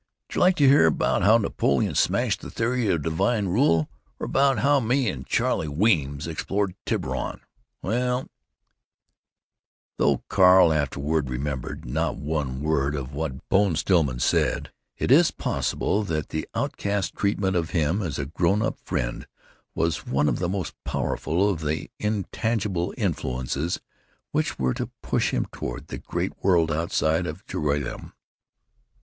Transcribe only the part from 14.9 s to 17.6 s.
it is possible that the outcast's treatment